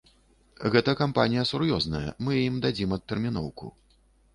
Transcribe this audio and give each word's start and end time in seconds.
Гэта 0.75 0.95
кампанія 1.01 1.43
сур'ёзная, 1.51 2.03
мы 2.25 2.41
ім 2.49 2.59
дадзім 2.67 3.01
адтэрміноўку. 3.01 3.77